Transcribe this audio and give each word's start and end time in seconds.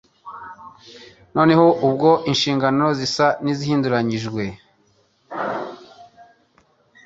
Noneho 1.35 1.65
ubwo 1.87 2.09
inshingano 2.31 2.85
zisa 2.99 3.27
n'izihinduranyijwe, 3.43 4.43